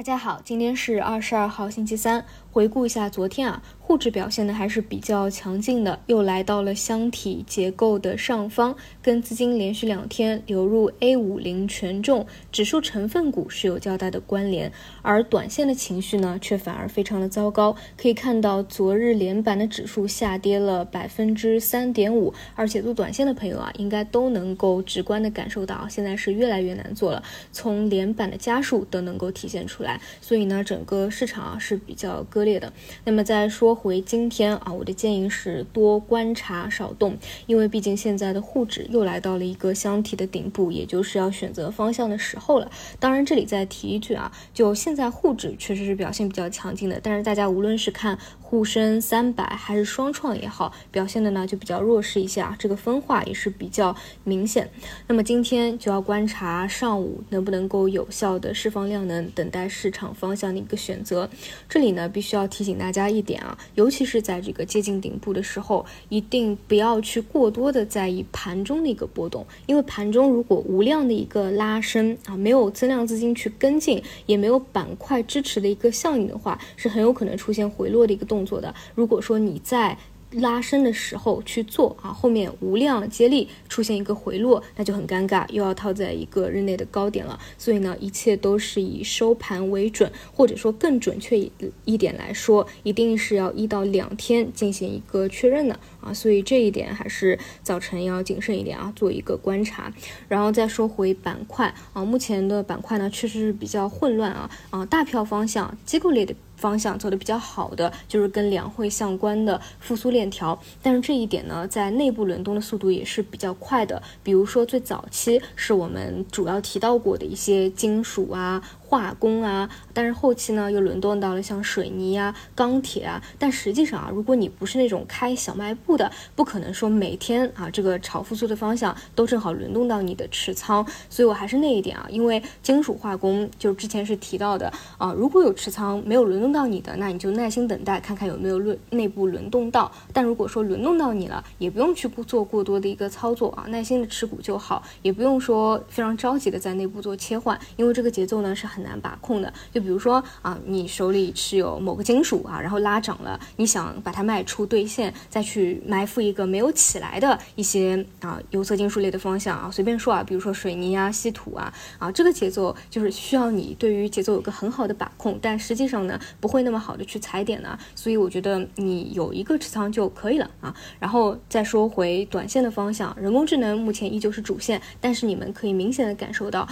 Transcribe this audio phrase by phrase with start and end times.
[0.00, 2.24] 大家好，今天是二十二号星期三。
[2.50, 8.72] 回顾一下昨天啊，沪指表现的还是比较强劲的，又来到了箱体结构的上方，
[9.02, 14.70] 跟资金连续两天流入 A 五零权重指数成分股是有较大的关联。
[15.02, 17.74] 而短线的情绪呢，却反而非常的糟糕。
[17.96, 27.20] 可以看到，昨日连板的指数下跌了百分之三点五，而且做短线的朋友啊，应该都能够直观的感受到，现在是越来越难做了。
[27.50, 30.00] 从连板的家数都能够体现出来。
[30.20, 32.72] 所以呢，整个市场啊是比较割裂的。
[33.04, 37.16] 那么再说回今天啊，我的建议是多观察少动，
[37.46, 42.70] 因为毕竟现在的沪指又来到了一个箱体的顶部，也就是要选择方向的时候了。
[42.98, 48.18] 当然，这里再提一句啊，就现在沪指确实是表现比较强劲的，但是大家无论是看。
[48.50, 53.94] 沪深三百还是双创也好，表现的呢就比较弱势一些啊，这个分化也是比较
[54.24, 54.68] 明显。
[55.06, 61.30] 那么今天就要观察上午能不能够有效的释放量能，等待市场方向的一个选择。
[61.68, 78.40] 这里呢必须要提醒大家一点啊，尤其是在这个接近顶部的时候，一定不要去过多的在意盘中的一个波动，因为盘中如果无量的一个拉升啊，没有增量资金去跟进，也没有板块支持的一个效应的话，是很有可能出现回落的一个动。
[78.40, 79.96] 作的，如果说你在
[80.32, 87.38] 拉升的时候去做啊，后面无量接力出现一个回落，那就很尴尬，又要套在一个日内的高点了。
[87.58, 91.50] 所以呢，一切都是以收盘为准，或者说更准确一
[91.84, 96.14] 一点来说，一定是要一到两天进行一个确认的啊。
[96.14, 99.92] 所以这一点还是早晨要谨慎一点啊，做一个观察。
[100.28, 106.34] 然后再说回板块啊，目前的板块呢确实是比较混乱啊啊，大票方向机构类的。
[106.60, 114.00] 方向走的比较好的就是跟两会相关的复苏链条，但是这一点呢，在内部轮动的速度也是比较快的。
[114.22, 118.62] 比如说最早期是我们主要提到过的一些金属啊。
[118.90, 123.22] 化工啊，但是后期呢又轮动到了像水泥啊、钢铁啊。
[123.38, 130.84] 但实际上啊，如果你不是那种开小卖部的，不可能说每天啊这个炒复苏的方向都正好轮动到你的持仓。
[131.08, 139.92] 所以我还是那一点啊，因为金属化工就之前是提到的啊，如果有持仓没有轮动到你的，那你就耐心等待，看看有没有轮内部轮动到。
[140.12, 148.79] 但如果说轮动到你了，也不用去做过多的一个操作啊，耐心的持股就好，也不用说非常着急的在内部做切换，因为这个节奏呢是很。
[148.82, 170.74] 难把控的，就比如说啊，你手里持有某个金属啊，然后拉涨了，你想把它卖出兑现，再去埋伏一个没有起来的一些啊有色金属类的方向啊，随便说啊，比如说水泥啊、稀土啊啊，这个节奏就是需要你对于节奏有个很好的把控，但实际上呢，不会那么好的去踩点呢，所以我觉得你有一个持仓就可以了啊。
[170.98, 176.66] 然后再说回短线的方向，人工智能目前依旧是主线，但是你们可以明显的感受到。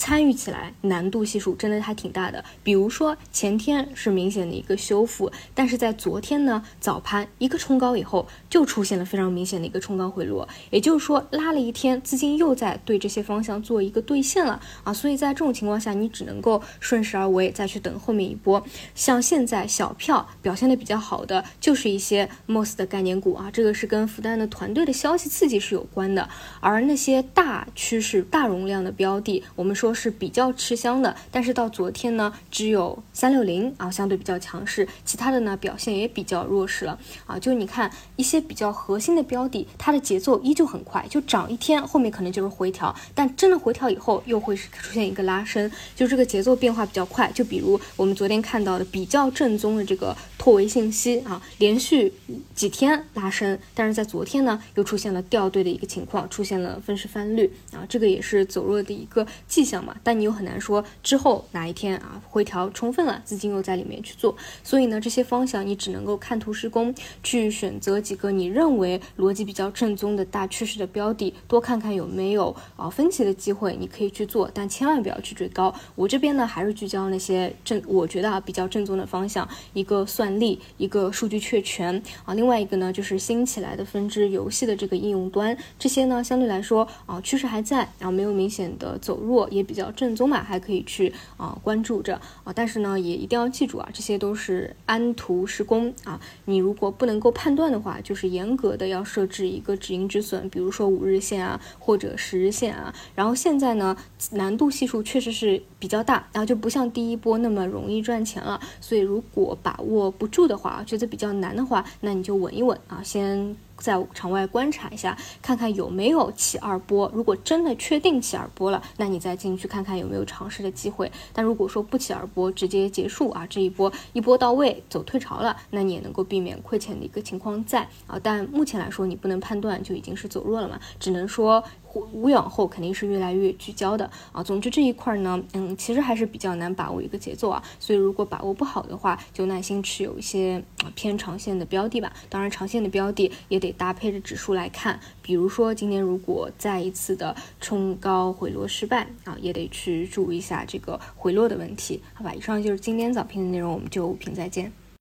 [0.00, 2.42] 参与起来难度系数真的还挺大的。
[2.62, 10.48] 比如说前天是明显的一个修复，但是在昨天呢，早盘一个冲高以后，就出现了非常明显的一个冲高回落。
[10.70, 14.90] 也就是说，拉了一天，资金又在对这些方向做一个兑现了啊。
[14.90, 18.64] 所以在这种情况下，你只能够顺势而为，再去等后面一波。
[18.94, 26.26] 像现在小票表现的比较好的，就是一些 MOS 的概念股啊，这个是跟复旦的团队的消息刺激是有关的。
[26.60, 29.89] 而那些大趋势、大容量的标的，我们说。
[29.90, 36.96] 都是比较吃香的，但是到昨天呢，只有三六零啊相对比较强势，其他的呢表现也比较弱势了
[37.26, 37.36] 啊。
[37.36, 47.28] 就你看一些比较核心的标的，它的节奏依旧很快，就涨一天后面可能就是回调，但真的回调以后又会出现一个拉升，就这个节奏变化比较快。
[47.32, 52.10] 就比如我们昨天看到的比较正宗的这个拓维信息啊，连续
[52.54, 59.94] 几天拉升，但是在昨天呢又出现了掉队的一个情况，出现了分时翻绿啊，这个也是走弱的一个迹象嘛。
[60.02, 64.34] 但你又很难说之后哪一天啊回调充分了，资金又在里面去做，
[64.64, 75.74] 所以呢这些方向你只能够看图施工，去选择几个你认为逻辑比较正宗的大趋势的标的，多看看有没有啊分歧的机会，你可以去做，但千万不要去追高。
[75.94, 89.64] 我这边呢还是聚焦那些正，我觉得啊比较正宗的方向，一个算力，一个数据确权啊，另外一个呢就是新起来的分支游戏的这个应用端，这些呢相对来说啊趋势还在，然后没有明显的走弱，也。
[89.70, 96.20] 比较正宗嘛，还可以去啊关注着啊，但是呢，也一定要记住啊，这些都是安图施工啊。
[96.46, 102.92] 你如果不能够判断的话，就是严格的要设置一个止盈止损，比如说五日线啊，或者十日线啊。
[103.14, 103.96] 然后现在呢，
[104.32, 108.60] 难度系数确实是比较大，然后就不像第一波那么容易赚钱了。
[108.80, 113.56] 所以如果把握不住的话，觉得比较难的话，那你就稳一稳啊，先。
[113.80, 117.10] 在场外观察一下，看看有没有起二波。
[117.12, 121.10] 如果真的确定起二波了，那你再进去看看有没有尝试的机会。
[121.32, 128.20] 但如果说不起二波，直接结束啊，这一波一波到位，走退潮了，那你也能够避免亏钱的一个情况在啊。
[128.22, 131.64] 但目前来说，你不能判断就已经是走弱了嘛，只能说。
[132.12, 134.40] 无往后肯定是越来越聚焦的啊。
[134.40, 137.60] 总之这一块呢，嗯，其实还是比较难把握一个节奏啊。
[137.80, 140.62] 所以如果把握不好的话，就耐心持有一些
[140.94, 142.12] 偏长线的标的吧。
[142.28, 144.98] 当然，长线的标的也得搭配着指数来看。
[145.22, 152.32] 比如说今天如果再一次的冲高回落失败啊，也得去注意一下这个回落的问题，好吧？
[152.34, 154.72] 以上就是今天早评的内容，我们就评再见。